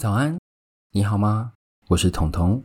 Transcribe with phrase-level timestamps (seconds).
[0.00, 0.38] 早安，
[0.92, 1.52] 你好吗？
[1.88, 2.64] 我是彤彤，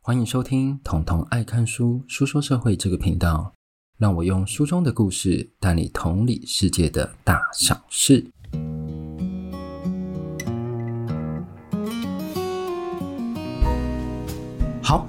[0.00, 3.52] 欢迎收听彤彤爱看书书说社会这个频道，
[3.98, 8.24] 让我用书中的故事带你同理世界的大小事。
[14.80, 15.08] 好，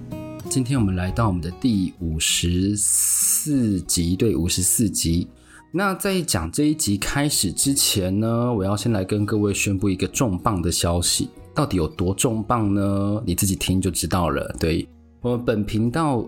[0.50, 5.28] 今天我们来到我们的第五十四集，对，五十四集。
[5.72, 11.30] 那在讲这一集开始之前呢，我要先来跟各位宣布一个重磅的消息。
[11.58, 13.20] 到底有多重磅呢？
[13.26, 14.56] 你自己听就知道了。
[14.60, 14.88] 对，
[15.22, 16.24] 我们本频道，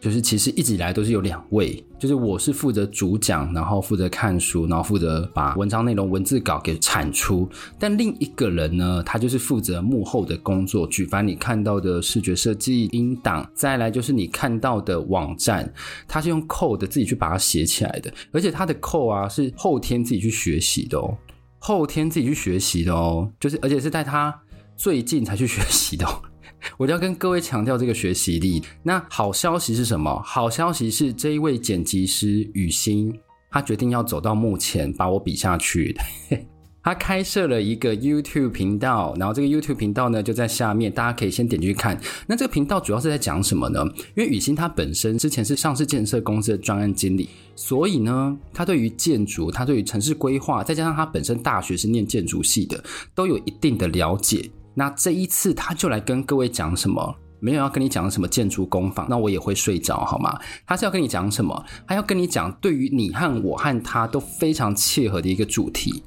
[0.00, 7.46] 就是其实一直以来都是有两位，就是我是负责主讲，然后负责看书，然后负责把文章内容文字稿给产出。
[7.78, 15.70] 但另一个人呢，他就是负责幕后的工作，举凡你看到的视觉设计、音档，再来就是你看到的网站，
[16.08, 21.14] 他是用 code 自己去把它写起来的，而且他的 code 啊是后天自己去学习的哦，
[21.58, 24.34] 后天自己去学习的哦，就是而且是在他。
[24.80, 26.06] 最近才去学习的，
[26.78, 28.62] 我就要跟各位强调这个学习力。
[28.82, 30.22] 那好消息是什么？
[30.24, 33.14] 好消息是这一位剪辑师雨欣，
[33.50, 35.94] 他决定要走到幕前，把我比下去。
[36.82, 42.00] 他开设了一个 YouTube 频道，然后这个 YouTube 频道呢就在下面，大家可以先点进去看。
[42.26, 43.84] 那这个频道主要是在讲什么呢？
[44.16, 52.82] 因为雨欣他本身之前是上市建设公司的专案经理，所以呢，他对于建筑，他对于城市规划，再加上他本身大学是念建筑系的，
[53.14, 54.50] 都有一定的了解。
[54.74, 57.14] 那这一次他就来跟各位讲什么？
[57.42, 60.38] 没有要跟你讲什么建筑工坊，那我也会睡着好吗？
[60.66, 61.64] 他是要跟你讲什么？
[61.86, 66.04] 他要跟你讲对于你和我和他都非常切合的一个主题：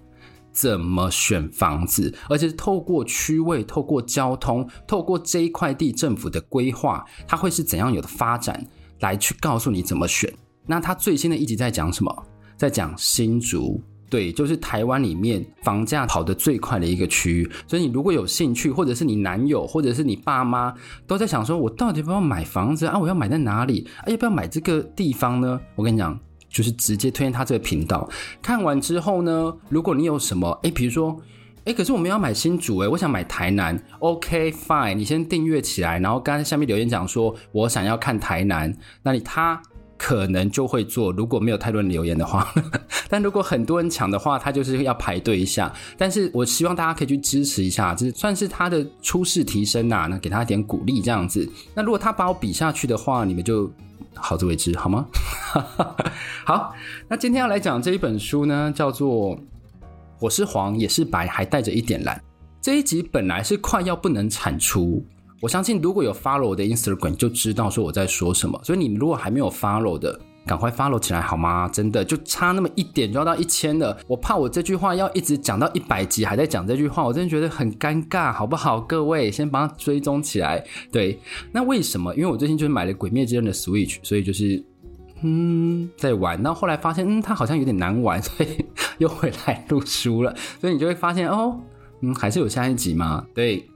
[0.51, 8.63] 怎么选房子，而且是透过区位、透过交通、透过这一块地政府的规划，它会是怎样有的发展，
[8.99, 10.31] 来去告诉你怎么选。
[10.67, 12.25] 那他最新的一集在讲什么？
[12.55, 13.81] 在讲新竹。
[14.13, 20.71] 对，就是台湾里面房价跑得最快的一个区域，所以你如果有兴趣，或者是你男友，或者是你爸妈
[21.07, 22.95] 都在想说，我到底要不要买房子啊？
[22.95, 23.87] 我要买在哪里？
[23.97, 25.59] 啊，要不要买这个地方呢？
[25.73, 26.15] 我跟你讲，
[26.47, 28.07] 就是直接推荐他这个频道。
[28.39, 31.19] 看完之后呢，如果你有什么，诶，比如说，
[31.63, 38.71] 诶，可是我们要买新竹，诶，我想买台南，OK fine，你先订阅起来，然后刚才下面留言讲说我想要看台南，
[39.01, 39.59] 那你他。
[40.03, 42.53] 可能就会做，如果没有太多人留言的话，
[43.07, 45.73] 但如果很多人抢的话，他就是要排队一下。
[45.97, 51.49] 但是我希望大家可以去支持一下，就是算是他的初试提升呐、那给他一点鼓励这样子。
[51.73, 53.71] 那如果他把我比下去的话，你们就
[54.13, 55.05] 好自为之好吗？
[56.43, 56.75] 好，
[57.07, 59.37] 那今天要来讲这一本书呢，叫做
[60.19, 62.17] 《我是黄也是白，还带着一点蓝》。
[62.61, 65.01] 这一集本来是快要不能产出。
[65.43, 70.17] 我相信如果有 follow 我的 Instagram 就知道说我在说什么，所以你如果还没有 follow 的，
[70.47, 71.67] 赶快 follow 起来好吗？
[71.67, 78.79] 真的就差那么一点就要到一千了，我怕我这句话要一直讲到一百集还在讲这句话，我真的觉得很尴尬，好不好？
[78.79, 80.63] 各位先帮他追踪起来。
[80.89, 81.19] 对，
[81.51, 82.15] 那为什么？
[82.15, 84.63] 因为我最近就是买了《鬼灭之刃》的 Switch，所以就是
[85.23, 88.65] 嗯在玩，然后后来发现嗯它好像有点难玩，所以
[88.99, 91.59] 又回来录书了，所以你就会发现哦，
[91.99, 93.67] 嗯还是有下一集嘛，对。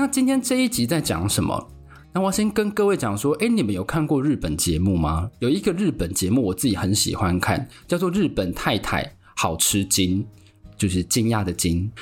[0.00, 1.68] 那今天这一集在讲什么？
[2.14, 5.30] 那我先跟各位讲说，哎，你们有看过日本节目吗？
[5.40, 10.24] 有一个日本节目，我自己很喜欢看，叫做《日本太太好吃惊》，
[10.74, 11.92] 就是惊讶的惊。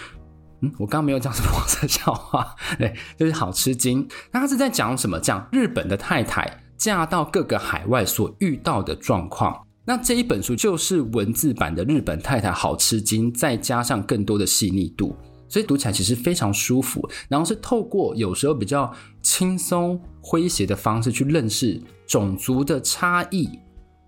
[0.60, 4.06] 嗯，我刚刚没有讲什么黄色笑话， 对，就是好吃惊。
[4.30, 5.18] 那他是在讲什么？
[5.18, 9.66] 讲日本的太太嫁到各个海外所遇到的状况。
[9.84, 15.16] 那这一本书就是文字版的《日本太太好吃惊》，再加上更多的细腻度。
[15.48, 18.92] 所以读起来其实非常舒服，然后是透过有时候比较
[19.22, 23.48] 轻松诙谐的方式去认识种族的差异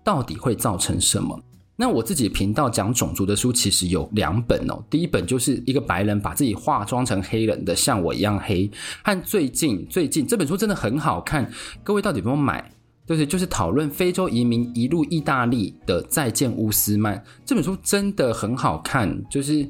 [0.03, 1.39] 到底会造成什么。
[1.75, 8.69] 那我自己频道讲种族的书其实有两本哦，第一本就是一个白人把自己化妆成黑人的，像我一样黑，
[9.03, 11.51] 和最近最近这本书真的很好看，
[11.83, 12.71] 各位到底有没有买？
[13.07, 19.67] 就是就是讨论非洲移民一路意大利的再见乌斯曼这本书真的很好看，就是。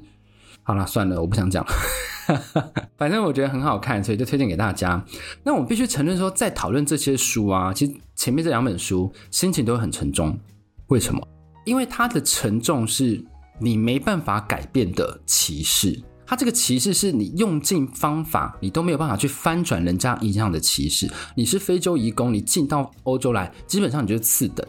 [0.72, 1.72] 好了，算了，我不想讲了。
[2.96, 5.04] 反正我觉得很好看，所以就推荐给大家。
[5.44, 10.40] 那我必须承认说，在讨论这些书啊，其实前面这两本书心情都会很沉重。
[10.88, 11.22] 为什么？
[11.66, 13.22] 因为它的沉重是
[13.60, 16.02] 你没办法改变的歧视。
[16.26, 21.12] 它这个歧视是你用尽方法，你都没有办法去翻转人家一样的歧视。
[21.36, 24.66] 你是非洲移工，你进到欧洲来，基本上你就是次等。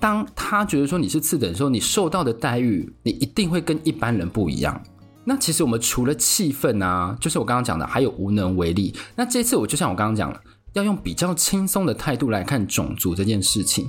[0.00, 4.82] 当他觉得说你是次等的时候，你受到的待遇，你一定会跟一般人不一样。
[5.24, 8.94] 那其实我们除了气愤啊，就是我刚刚讲的，还有无能为力。
[9.16, 10.40] 那这次我就像我刚刚讲了，
[10.74, 13.88] 要用比较轻松的态度来看种族这件事情。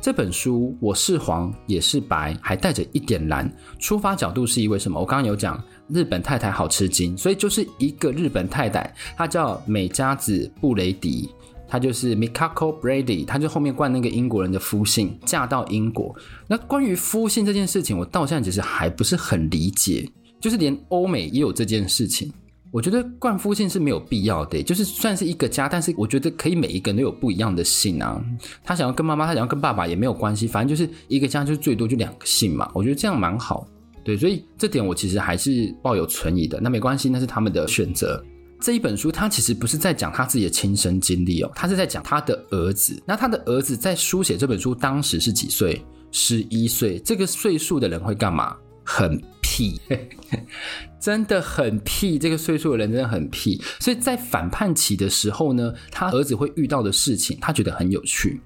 [0.00, 3.52] 这本书我是黄也是白，还带着一点蓝。
[3.80, 5.00] 出发角度是因为什么？
[5.00, 11.28] 我刚刚有讲日本太太好吃惊，所以就是一个日本太太，她叫美加子布雷迪，
[11.66, 16.14] 她就是 Mikako Brady，她就后面冠那个英国人的夫姓，嫁到英国。
[16.46, 20.08] 那关于夫姓这件事情，我到现在其实还不是很理解，
[20.40, 22.32] 就是连欧美也有这件事情。
[22.70, 28.22] 我觉得冠夫姓是没有必要的，就是算是一个家，但是我觉得可以每一个人都有不一样的姓啊。
[28.62, 32.70] 他想要跟妈妈，他想要跟爸爸也没有关系，反正就是一个家，就最多就两个姓嘛。
[32.74, 33.66] 我觉得这样蛮好，
[34.04, 36.60] 对，所以这点我其实还是抱有存疑的。
[36.60, 38.22] 那没关系，那是他们的选择。
[38.60, 43.02] 这一本书他其实不是在讲他自己的亲身经历哦，他是在讲他的儿子。
[43.06, 45.82] 那他的儿子在书写这本书当时是几岁？
[46.12, 46.98] 十一岁。
[46.98, 48.54] 这个岁数的人会干嘛？
[48.84, 49.18] 很
[49.58, 49.80] 屁。
[51.00, 53.60] 真的很屁，这个岁数的人真的很屁。
[53.80, 58.40] 所以在反叛期的时候呢，他儿子会遇到的事情，他觉得很有趣。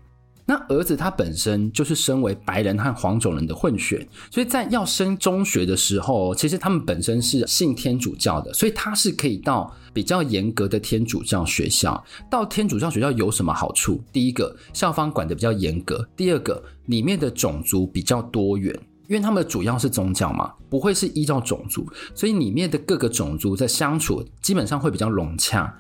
[0.45, 12.03] 那儿子他本身就是身为白人和黄种人的混血，所以在要升中学的时候，其实他们本身是信天主教的，所以他是可以到比较严格的天主教学校。
[12.31, 14.03] 到天主教学校有什么好处？
[14.13, 18.79] 第一个，校方管得比较严格；第二个，里面的种族比较多元。
[19.13, 25.71] 因为他们主要是宗教嘛，不会是依照种族，所以里面的各个种族在相处基本上会比较融洽。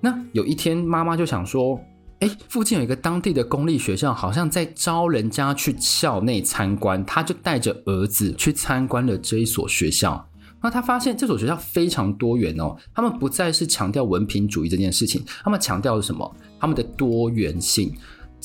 [0.00, 1.80] 那有一天，妈妈就想说
[2.20, 10.24] ：“哎，附近有一个当地的公立学校，好像在招人家去校内参观。”他就带着儿子去参观了这一所学校。
[10.62, 16.36] 那他发现这所学校非常多元哦，他们不再是强调文凭主义这件事情，他们强调的什么？
[16.60, 17.92] 他们的多元性。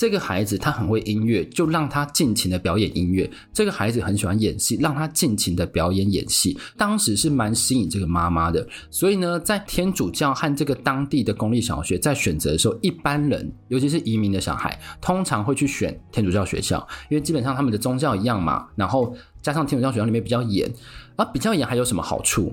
[0.02, 3.30] 这个孩子他很会音乐，就让他尽情的表演音乐。
[3.54, 6.58] 这个孩子很喜欢演戏，让他尽情的表演演戏。
[6.76, 8.68] 当时是蛮吸引这个妈妈的。
[8.90, 16.80] 所以呢，在天主教和这个当地的公立小学在选择的时候，一般人，尤其是移民的小孩，通常会去选天主教学校，
[17.12, 18.70] 因为基本上他们的宗教一样嘛。
[18.76, 20.68] 然后加上天主教学校里面比较严，
[21.16, 22.52] 而比较严还有什么好处？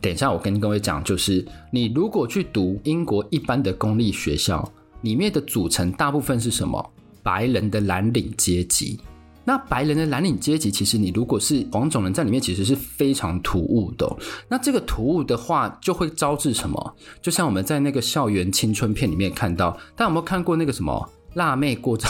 [0.00, 4.72] 等一下我跟各位讲，就是你如果去读英国一般的公立学校。
[5.02, 6.92] 里面的组成大部分是什么？
[7.22, 8.98] 白人的蓝领阶级。
[9.44, 14.08] 那白人的蓝领阶级，其实你如果是黄种人在里面，其实是非常突兀的。
[14.48, 16.96] 那这个突兀的话，就会招致什么？
[17.20, 22.08] 就像我们在那个校园青春片里面看到，大家有没有看过那个什么辣妹过招？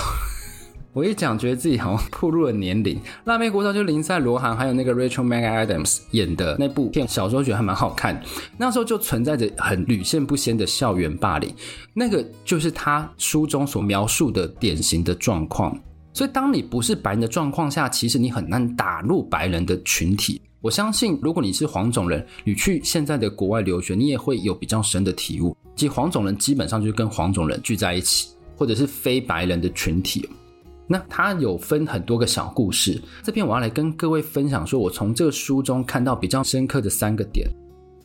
[0.95, 3.01] 我一讲，觉得自己好像步入了年龄。
[3.25, 8.23] 辣妹国招就林赛罗韩还有那个 Rachel McAdams 演的那部片，小时候觉得还蛮好看。
[8.59, 11.51] 那时候就存在着很屡见不鲜的校园霸凌，
[11.95, 15.75] 那个就是他书中所描述的典型的状况。
[16.13, 20.43] 所以，当你不是白人的状况下，其实你很难打入白人的群体。
[20.61, 25.57] 我相信，如果你是黄种人，你去现在的国外留学，你也会有比较深的体悟。
[25.75, 30.29] 即黄种人基本上就是跟黄种人聚在一起，或者是非白人的群体。
[30.93, 37.49] 那它有分很多个小故事，这边我要来跟各位分享，说我从这个书中看到比较深刻的三个点。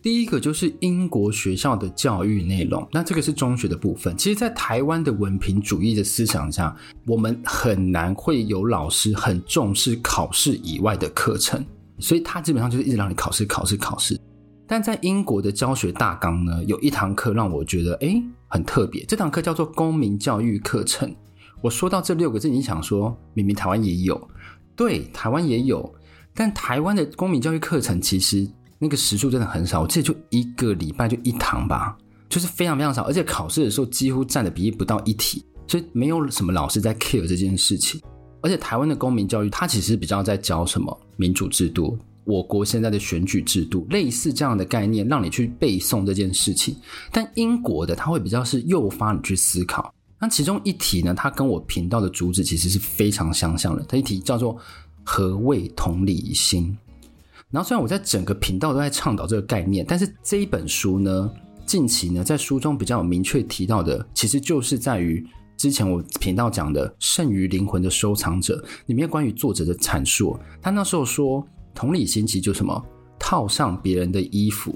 [0.01, 4.15] 第一个就是英国学校的教育内容，那这个是中学的部分。
[4.15, 6.73] 其实，在台湾的文凭主义的思想下，
[7.05, 11.61] 我们很难会有老师很重视考试以外的课程，
[11.99, 14.17] 所以他基本上就是一直让你考试、考试、考试。
[14.65, 21.13] 但在英国的教学大纲呢，有一堂课让我觉得诶很特别，这堂课叫做公民教育课程。
[21.61, 24.29] 我说到这六个字，你想说，明明台湾也有，
[24.75, 25.93] 对，台湾也有，
[26.33, 31.97] 但台湾的公民教育课程其实那个时数真的很少，我记得就一个礼拜就一堂吧，
[32.29, 37.99] 就是非常非常少，而且考试的时候几乎占的比例不到一题，所以没有什么老师在 care 这件事情。
[38.39, 46.77] 而且台湾的公民教育，它其实比较在教什么民主制度，我国现在的选举制度，类似这样的概念，让你去背诵这件事情。
[47.11, 49.91] 但英国的，它会比较是诱发你去思考。
[50.19, 53.83] 那其中一题呢，它跟我频道的主旨其实是非常相像的。
[53.87, 54.57] 它一题叫做
[55.05, 56.75] “何谓同理心”。
[57.51, 61.31] 然后虽然我在整个频道都在倡导这个概念，但是这一本书呢，
[61.65, 70.37] 近期呢，在书中比较有明确提到的，其实就是在于之前我频道讲的“剩余灵魂的收藏者”里面关于作者的阐述。
[70.61, 72.83] 他那时候说，同理心其实就什么
[73.19, 74.75] 套上别人的衣服。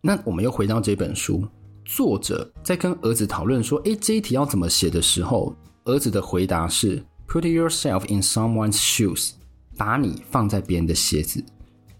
[0.00, 1.44] 那我们又回到这本书。
[1.84, 9.32] 作者在跟儿子讨论说：“诶，这一题要怎么写的时候，儿子的回答是 ‘Put yourself in someone's shoes’，
[9.76, 11.44] 把你放在别人的鞋子，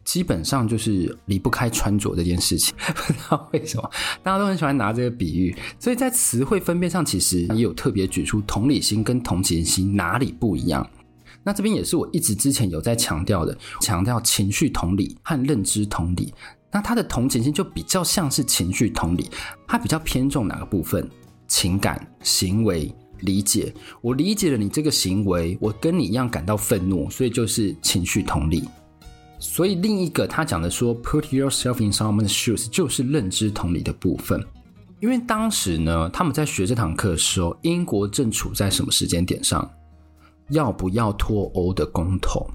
[0.04, 2.74] 基本上就是离不开穿着这件事情。
[2.94, 3.90] 不知道为什么，
[4.22, 5.54] 大家都很喜欢拿这个比喻。
[5.78, 10.88] 所以在词汇分辨上，其实也有特别举出同理心跟同情心哪里不一样。
[11.44, 16.32] 那这边也是我一直之前有在强调的，强调情绪同理和认知同理。”
[16.72, 19.28] 那他的同情心就比较像是情绪同理，
[19.68, 21.06] 他比较偏重哪个部分？
[21.46, 28.66] 情感、行为、理解，我理解了你这个行为，我跟你一样感到愤怒，所以就是情绪同理。
[29.38, 34.42] 所以另一个他讲的说，put yourself in someone's shoes，就是认知同理的部分。
[35.00, 39.68] 因为当时呢，他们在学这堂课的时候，英国正处在什么时间点上？
[40.48, 42.48] 要不要脱欧的公投？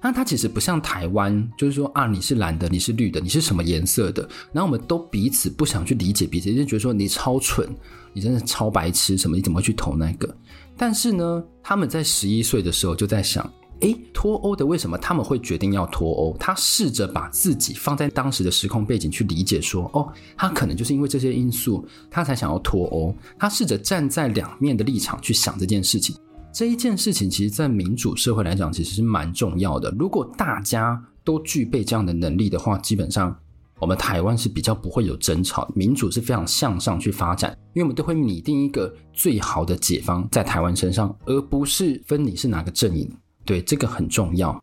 [0.00, 4.28] 那它其实不像台湾，就是说啊，你是蓝的，你是绿的，你是什么颜色的？
[4.52, 7.68] 然后我们都彼此不想去理解彼此，就觉得说你超蠢，
[8.12, 10.34] 你真的超白痴，什么你怎么会去投那个？
[10.76, 13.50] 但是呢，他们在十一岁的时候就在想。
[13.80, 16.36] 诶，脱欧的为什么他们会决定要脱欧？
[16.38, 23.14] 他试着把自己放在当时的时空背景去理解，说，哦，他可能就是因为这些因素，他才想要脱欧。
[23.38, 26.14] 他试着站在两面的立场去想这件事情。
[26.52, 29.90] 这一件事情，其实，在民主社会来讲，其实是蛮重要的。
[29.98, 33.34] 如果大家都具备这样的能力的话，基本上
[33.78, 43.10] 我们台湾是比较不会有争吵，民主是非常向上去发展，因为我们都会拟定一个最好的解方在台湾身上，而不是分你是哪个阵营。
[43.44, 44.62] 对，这个很重要，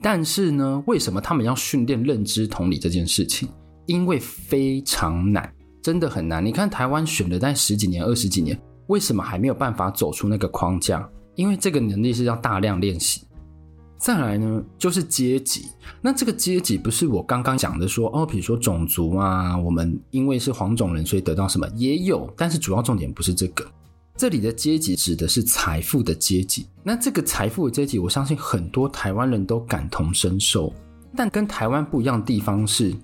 [0.00, 3.48] 但是呢，为什么他们要训练认知同理这件事情？
[3.86, 5.52] 因为非常难，
[5.82, 6.44] 真的很难。
[6.44, 8.56] 你看台湾选了在十几年、二十几年，
[8.92, 11.08] 为什么还没有办法走出那个框架？
[11.34, 13.22] 因为这个能力是要大量练习。
[13.96, 15.64] 再来呢，就是阶级。
[16.02, 23.64] 那这个阶级不是我刚刚讲的说哦，比如说种族啊，我们因为是黄种人，所以得到什么也有，但是主要重点不是这个。
[24.14, 26.66] 这里的阶级指的是财富的阶级。
[26.82, 30.70] 那这个财富的阶级，我相信很多台湾人都感同身受。
[31.16, 32.94] 但跟台湾不一样的地方是，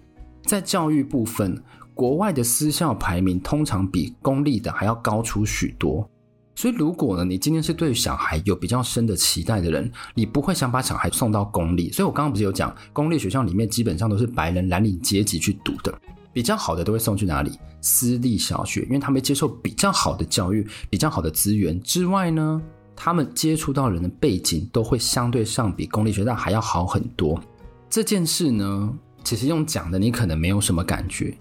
[0.44, 1.58] 在教育部分，
[1.98, 6.08] 国外的私校排名通常比公立的还要高出许多。
[6.54, 11.90] 所以，如果呢，你今天是对小孩有比较深的期待的人，你不会想把小孩送到公立。
[11.90, 15.92] 所以我刚刚不是有讲，公立学校里面基本上都是白人蓝领阶级去读的。
[16.32, 17.50] 比较好的都会送去哪里？
[17.80, 22.62] 私立小学，因为他们接受比较好的教育、比较好的资源之外呢，
[22.94, 27.42] 他们接触到人的背景都会相对上比公立学校还要好很多。
[27.90, 31.36] 这件事呢，其实用讲的你可能没有什么感觉，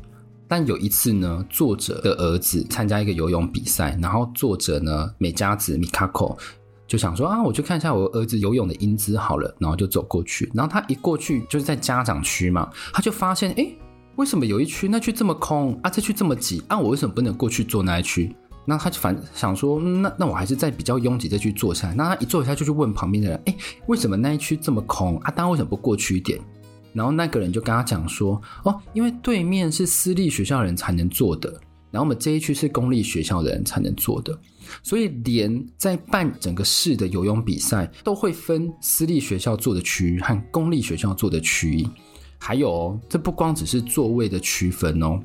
[0.47, 6.37] 但有一次呢，作者的儿子参加一个游泳比赛，然后作者呢美加子米卡口
[6.87, 13.67] 就想说啊，我去看一下我儿子游泳的英姿好了，然后就走过去，然后他一过去就是在家长区嘛，他就发现哎。
[14.17, 15.91] 为什么有一区那区这么空啊？
[15.91, 16.79] 这区这么挤啊？
[16.79, 18.35] 我为什么不能过去坐那一区？
[18.65, 21.93] 那他就反想说，那那我还是在比较拥挤这区坐下来。
[21.93, 25.29] 那他一坐下就去问旁边的人，哎，为什么那一区这么空啊？
[25.29, 26.41] 大家为什么不过去一点？
[26.93, 31.49] 然后那个人就跟他讲说，哦，因为对面是私立学校人才能做的，
[31.91, 34.37] 然后我们这一区是公立学校的人才能做的，
[34.83, 41.87] 所以连在办整个市的游泳比赛都会分私立学校做的区域和公立学校做的区域。
[42.39, 45.19] 还有哦，这不光只是座位的区分哦，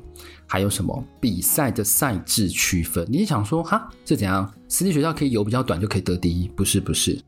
[0.47, 3.07] 还有什么比赛的赛制区分？
[3.07, 4.51] 你想说哈，这怎样？
[4.67, 6.47] 私立学校可以游比较短就可以得第一？
[6.47, 7.21] 不是，不是。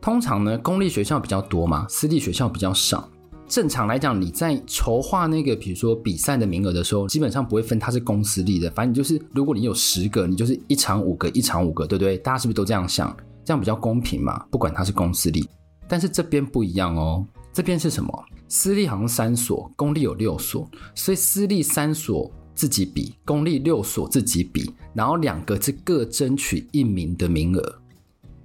[0.00, 3.10] 通常呢，公立学校比较多嘛，私立学校比较少。
[3.48, 12.18] 正常来讲，你在筹划那个比如说比赛的名额的时候，基本上不会分它是公私立的，反正你就是如果你有十个，你就是一场五个，一场五个，对不对？
[12.18, 13.16] 大家是不是都这样想？
[13.44, 14.44] 这样比较公平嘛？
[14.50, 15.48] 不管它是公私立，
[15.86, 18.24] 但是这边不一样哦，这边是什么？
[18.48, 27.62] 私立好像三所，公立有六所，所以私立三所自己比，公立六所自己比，然后两个是各争取一名的名额，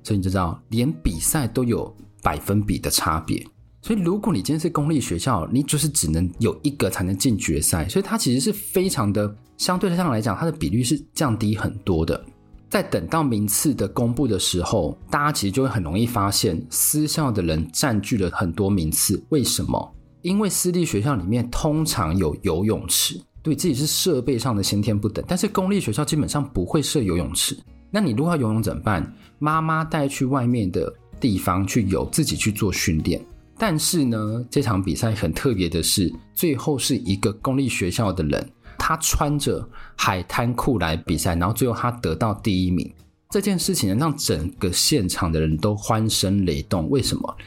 [0.03, 1.91] 所以你就知道，连比赛都有
[2.21, 3.43] 百分比的差别。
[3.81, 12.23] 所以如果你今天是公立学校，你就是只能有一个才能进决赛，所以它其实是非常的相对上来讲，它的比率是降低很多的。
[12.69, 19.21] 在等到名次的公布的时候，大家其实就会很容易发现，私校的人占据了很多名次。
[19.29, 19.93] 为什么？
[20.21, 25.25] 因为私立学校里面通常有游泳池，对自己是设备上的先天不等。
[25.27, 27.57] 但是公立学校基本上不会设游泳池。
[27.89, 29.11] 那你如果要游泳怎么办？
[29.39, 33.19] 妈妈带去外面的地方去游，自己去做训练。
[33.61, 38.49] 但是呢，这场比赛很特别的是，最后是一个公立学校的人。
[38.75, 39.63] 他穿着
[39.95, 42.91] 海滩裤来比赛，然后最后他得到第一名。
[43.29, 46.89] 这件事情让整个现场的人都欢声雷动。
[46.89, 47.37] 为什么？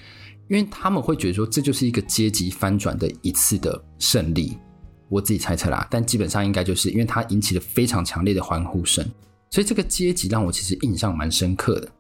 [0.48, 4.56] 因为他们会觉得说，这就是一个阶级翻转的一次的胜利。
[5.08, 9.04] 我自己猜测啦，但基本上应该就是因为他引起了非常强烈的欢呼声，
[9.50, 11.90] 所以这个阶级让我其实印象蛮深刻的。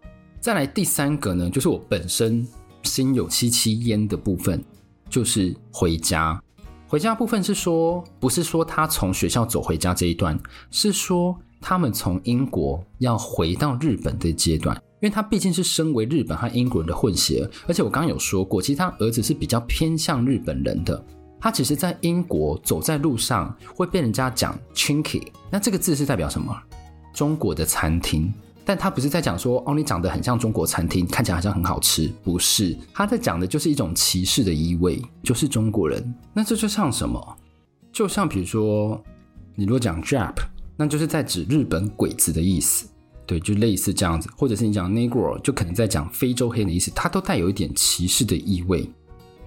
[0.40, 2.46] 再来第三个呢，就是我本身
[2.84, 4.62] 心有戚戚焉的部分，
[5.10, 6.40] 就是回家。
[6.86, 10.38] 回家部分是说，不是说他从学校走回家这一段，
[10.70, 21.04] 是说他们从英国要回到日本的阶段，因为他毕竟是身为日本和英国人的混血，而且我刚刚有说过，其实他儿子是比较偏向日本人的，
[21.40, 26.56] 他其实在英国走在路上会被人家讲 Chinky，那这个字是代表什么？
[27.12, 28.32] 中国的餐厅，
[28.64, 36.14] 但他不是在讲说哦，你长得很像中国餐厅，看起来好像很好吃，不是，他在讲的就是一种歧视的意味，就是中国人。
[36.32, 37.36] 那这就像什么？
[37.92, 39.00] 就像比如说，
[39.54, 40.34] 你如果讲 Jap，
[40.76, 42.88] 那就是在指日本鬼子的意思，
[43.26, 48.90] 对，就类似这样子，或者是你讲 Negro，就可能在讲非洲黑人的意思，它都带有一点歧视的意味。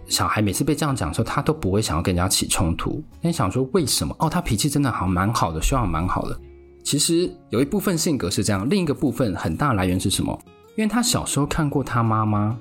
[0.07, 3.03] 小孩每次被这样讲的时候，他都不会想要跟人家起冲突。
[3.19, 4.15] 你想说为什么？
[4.19, 6.39] 哦，他脾气真的好蛮好的，修养蛮好的。
[6.87, 10.41] 其实有一部分性格是这样，另一个部分很大来源是什么？
[10.77, 12.57] 因为他小时候看过他妈妈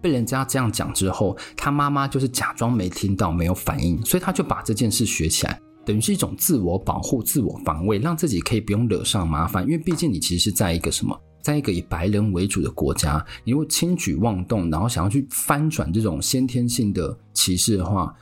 [0.00, 9.64] 被人家这样讲之后，他妈妈就是假装没听到，没有反应，所以他就把这件事学起来，等于是一种自我保护、自我防卫，让自己可以不用惹上麻烦。
[9.64, 11.20] 因为毕竟你其实是在一个什么？
[11.42, 18.14] 在一个以白人为主的国家，你如果轻举妄动，然后想要去翻转这种先天性的歧视的话，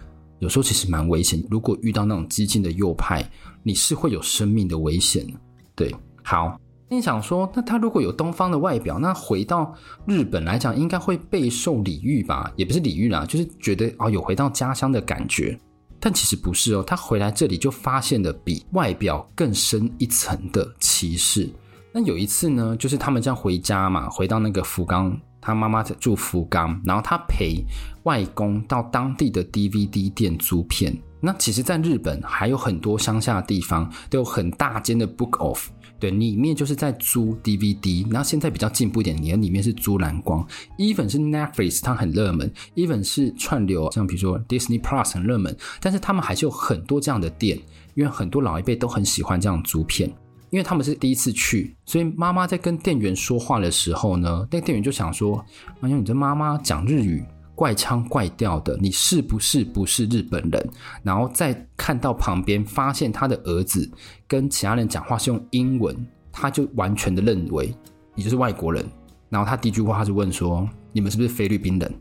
[0.43, 1.41] 有时候其实蛮危险。
[1.49, 3.25] 如果遇到那种激进的右派，
[3.63, 5.25] 你是会有生命的危险。
[5.73, 5.95] 对，
[6.25, 9.73] 好，你想说，那他如果有东方的外表，那回到
[10.05, 12.53] 日本来讲，应该会备受礼遇吧？
[12.57, 15.57] 也不是礼遇啦，就是觉得哦，有回到家乡的感觉。
[16.01, 21.49] 但其实不是哦，他回来这里就发现了比外表更深一层的歧视。
[21.93, 27.65] 那有一次呢，就是他们这样回家嘛，回到那个福冈，他妈妈在住福冈，然后他陪
[28.05, 30.97] 外公到当地的 DVD 店租片。
[31.21, 35.67] 那其实，在日本还有很多乡下的地方都有很大间的 Book Off，
[36.01, 38.05] 对，里面就是在租 DVD。
[38.13, 40.45] 然后现在比较进步一点，你的里面是租蓝光。
[40.79, 45.57] Even 是 Netflix，它很热门；Even 是串流，像比如说 Disney Plus 很热门。
[45.81, 47.57] 但是他们还是有很多这样的店，
[47.95, 50.13] 因为很多老一辈都很喜欢这样租片。
[50.51, 55.43] 因为他们是第一次去，所以妈妈在跟店员说话的时候呢，那个店员就想说
[55.81, 60.71] ：“哎呦，你这妈妈讲日语怪腔怪调的，你是不是不是日本人？”
[61.03, 63.91] 然后再看到旁边，发现他的儿子
[64.27, 65.97] 跟其他人讲话是用英文，
[66.31, 67.75] 他就完全的认为
[68.15, 68.85] 你就是外国人。
[69.29, 71.95] 然后他第一句话他就问说：“你们是不是菲律宾人？”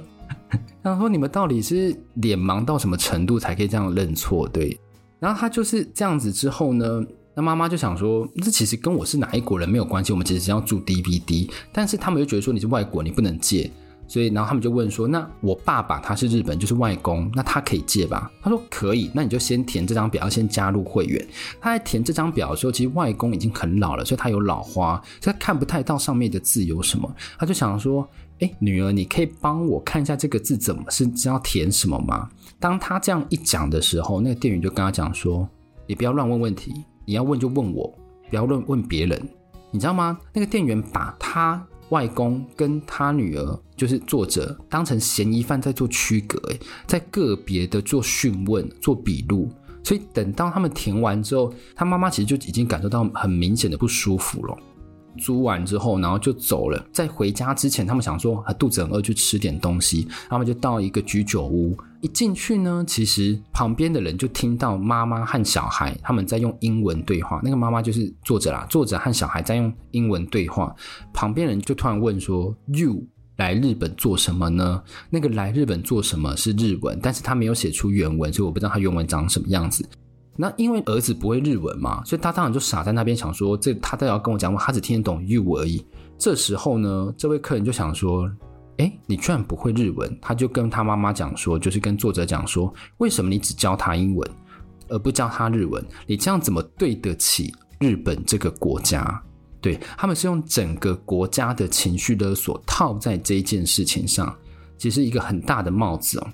[0.82, 4.78] 然后说：“你们到底是脸盲到什么程度才可以这样认错？”对，
[5.18, 7.02] 然后他就是这样子之后呢。
[7.36, 13.68] 那妈妈就想说，这其实跟我是哪一国人没有关系，我们其实是要住 DVD，但是他们又觉得说你是外国，你不能借，
[14.06, 18.30] 所以然后他们就问说，那我爸爸他是日本，就是外公，那他可以借吧？
[18.42, 21.26] 他说可以，那你就先填这张表，要先加入会员。
[21.60, 27.12] 他在填这张表的时候，其实外公已经很老了，所以他有老花，所以他看不太到上面的字有什么。
[27.38, 28.08] 他就想说，
[28.40, 32.28] 哎，女儿，你可以帮我看一下这个字怎么是知道填什么吗？
[32.60, 35.48] 当他这样一讲的时候，那个店员就跟他讲说，
[35.86, 36.72] 你不要乱问问题。
[37.06, 37.86] 你要问就问我，
[38.30, 39.28] 不要乱问别人，
[39.70, 40.18] 你知道吗？
[40.32, 49.48] 那个店员把他外公跟他女儿，就是作者，当成嫌疑犯在做区隔，诶，在个别的做讯问、做笔录，
[49.82, 54.56] 所以等到他们填完之后，他妈妈其实就已经感受到很明显的不舒服了。
[55.16, 56.84] 租完之后，然后就走了。
[56.90, 60.08] 在回家之前，他们想说，肚子很饿，去吃点东西。
[60.28, 67.40] 他们就到一个居酒屋，一进去呢，其实旁边的人就听到妈妈和小孩他们在用英文对话。
[67.42, 70.76] 那个妈妈就是作者啦，作者和小孩在用英文对话。
[71.14, 73.02] 旁边人就突然问说：“You
[73.36, 79.82] 来日本做什么呢？”那个来日本做什么是日文，但是他没有写出原文，所以我不知道他原文长什么样子。
[80.36, 85.82] 那因为儿子不会日文嘛，所以他当然就傻在那边想说，这他都要跟我讲话，他只听得懂 you 而已。
[86.18, 88.30] 这时候呢，这位客人就想说，
[88.78, 90.18] 哎，你居然不会日文？
[90.20, 94.30] 他就跟他妈妈讲说，就是跟作者讲说，为什么你只教他英文，
[94.88, 95.84] 而不教他日文？
[96.06, 99.22] 你这样怎么对得起日本这个国家？
[99.60, 104.36] 对，他们是用整个国家的情绪勒索套在这一件事情上，
[104.76, 106.26] 其实一个很大的帽子哦。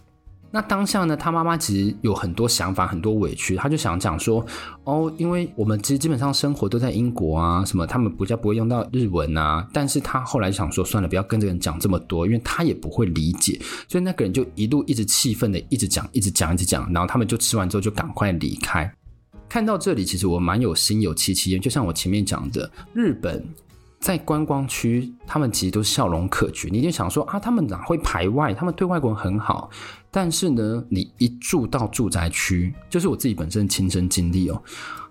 [0.52, 4.44] 那当下呢，他妈妈其实有很多想法，很多委屈，他就想讲说，
[4.82, 18.92] 哦，因为我们其实基本上生活都在英国啊，什么他们比较不会用到日文啊，但是他后来想说，算了，不要跟这个人讲这么多，因为他也不会理解，所以那个人就一路一直气愤的一直讲，一直讲，一直讲，然后他们就吃完之后就赶快离开。
[19.48, 23.44] 看到这里，其实我蛮有心有戚戚焉，就像我前面讲的，日本。
[24.00, 26.70] 在观光区，他们其实都是笑容可掬。
[26.70, 28.54] 你就想说啊，他们哪会排外？
[28.54, 29.70] 他们对外国人很好。
[30.10, 34.60] 但是呢，你一住到住宅区，就是我自己本身的亲身经历哦。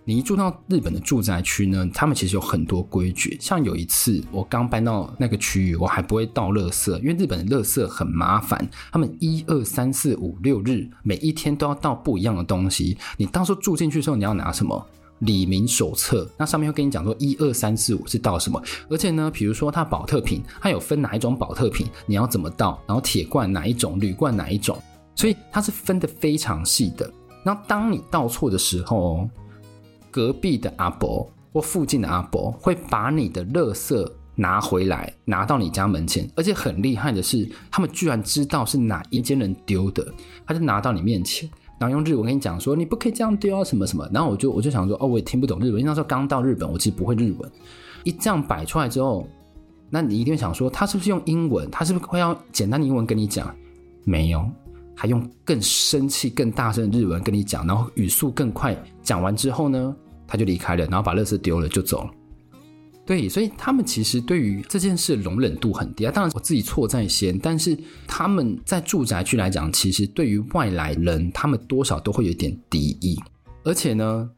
[0.05, 3.37] 你一住到日本的住宅区呢，他们其实有很多规矩。
[3.39, 8.67] 像有一次我刚搬到那个区域，我还不会倒垃圾，因为日本的垃圾很麻烦。
[8.91, 12.97] 他们一二三四五六日，每一天都要倒不一样的东西。
[13.17, 14.83] 你当初住进去的时候，你要拿什么？
[15.19, 24.77] 里明手册，那上面会跟你讲说一二三四五是倒什么，而且呢，比如说它保特瓶，它有分哪一种保特瓶，你要怎么倒，然后铁罐哪一种，铝罐哪一种，
[25.15, 27.09] 所以它是分得非常细的。
[27.43, 29.29] 然后当你倒错的时候，
[30.11, 40.05] 隔壁的阿伯或附近的阿伯会把你的垃圾拿回来，拿到你家门前，而且很厉害的是，他们居然知道是哪一间人丢的，
[40.45, 41.49] 他就拿到你面前，
[41.79, 44.07] 然后用日文跟你讲说，你不可以这样丢啊，什么什么。
[44.13, 47.51] 然后我就我就想说，哦，我也听不懂日文，因为那时候刚到日本，我其实不会日文。
[48.03, 49.25] 一这样摆出来之后，
[49.89, 51.71] 那你一定想说，他是不是用英文？
[51.71, 53.55] 他是不是会用简单的英文跟你讲？
[54.03, 54.45] 没有，
[54.95, 58.77] 还用更生气、更大声的日文跟你讲，然后语速更快。
[59.01, 59.95] 讲完之后呢，
[60.27, 62.11] 他就离开了，然后把垃圾丢了就走了。
[63.09, 66.11] 对，所以他们其实对于这件事容忍度很低啊。
[66.13, 67.75] 当然我自己错在先，但是
[68.07, 73.19] 他们在住宅区来讲，其实对于外来人，他们多少都会有点敌意。
[73.63, 74.29] 而且呢，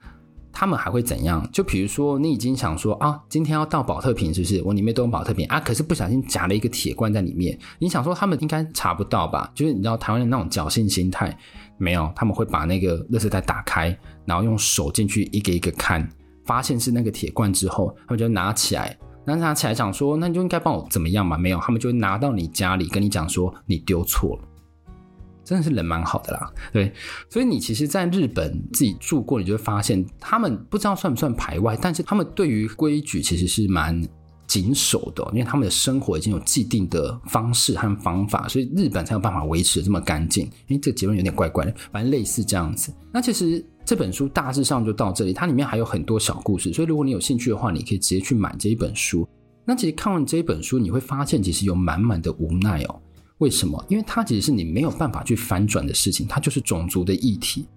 [0.53, 1.45] 他们还会怎样？
[1.51, 4.61] 就比如说，你已经想说啊，今天要倒宝特瓶，是不是？
[4.63, 7.59] 我里面都有宝特瓶啊，可是不小心夹了一个铁罐在里面。
[7.77, 9.51] 你想说他们应该查不到吧？
[9.53, 11.37] 就是你知道台湾的那种侥幸心态，
[11.77, 16.09] 没有，他们会把那个垃圾袋打开，然后用手进去一个一个看。
[16.45, 24.47] 发现是那个铁罐之后，他们就拿起来，然后拿起来讲说：“那你就应该帮我怎么样嘛？”没有，他们就会拿到你家里跟你讲说：“你丢错了。”
[25.43, 26.93] 真的是人蛮好的啦，对。
[27.27, 34.01] 所以你其实，在日本自己住过，你就会发现他们不知道算不算排外，但是他们对于规矩其实是蛮
[34.47, 40.45] 谨守的，因为他们的生活已经有既定的方式和方法，所以日本才有办法维持这么干净。
[40.67, 42.93] 因为这个结论有点怪怪的，反正类似这样子。
[43.11, 43.65] 那其实。
[43.83, 49.27] 这本书大致上就到这里，它里面还有很多小故事，所以如果你有兴趣的话，你可以直接去买这一本书。
[49.65, 53.01] 那其实看完这一本书，你会发现其实有满满的无奈哦。
[53.39, 53.83] 为什么？
[53.89, 57.67] 因为它其实是你没有办法去翻转的事情，它就是种族的议题。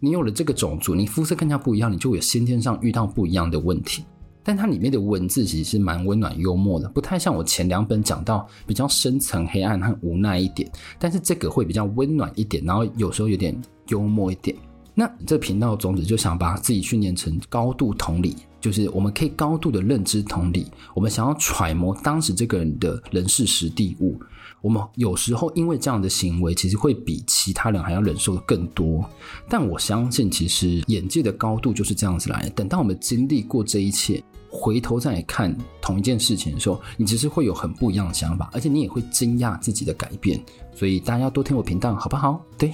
[0.00, 4.04] 你有了这个种族，你肤色更加不一样，你就会有先天上遇到不一样的问题。
[4.42, 14.54] 但它里面的文字其实是蛮温暖幽默的，不太像我前两本讲到比较深层黑暗和无奈一点，但是这个会比较温暖一点，然后有时候有点幽默一点。
[14.94, 24.20] 那这频道宗旨就想把自己训练成高度同理，就是我们可以高度的认知同理，我们想要揣摩当时这个人的人事时地物，
[24.60, 29.04] 我们有时候因为这样的行为，其实会比其他人还要忍受的更多。
[29.48, 32.48] 但我相信，其实眼界的高度就是这样子来。
[32.50, 40.40] 等到我们经历过这一切，回头再看同一件事情的时候，你其实会有很不一样的想法，而且你也会惊讶自己的改变。
[40.72, 42.40] 所以大家要多听我频道，好不好？
[42.56, 42.70] 对。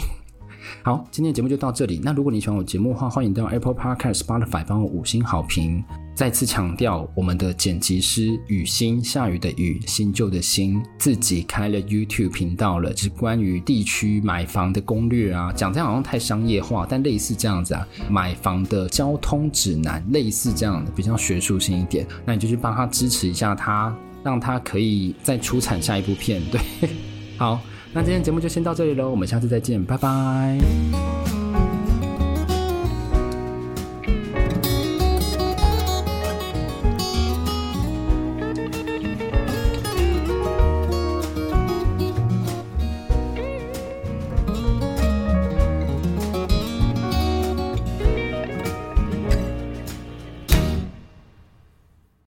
[0.83, 2.01] 好，今天的节目就到这里。
[2.03, 5.83] 那如果你喜欢我节目的话，欢迎到 Apple Podcast、Spotify 帮我五星好评。
[6.15, 15.51] 再次强调，我们的剪辑师雨欣，下雨的雨，新旧的新，自己开了 YouTube 频道了，就是关于地区买房的攻略啊。
[15.53, 22.07] 讲这样好像太商业化，但类似这样子啊，买房的交通指南，类似这样的，比较学术性一点。
[22.27, 26.43] 那你就去帮他支持一下他，让他可以再出产下一部片。
[26.51, 26.61] 对，
[27.39, 27.61] 好。
[27.93, 31.20] 那今天节目就先到这里喽，我们下次再见，拜拜。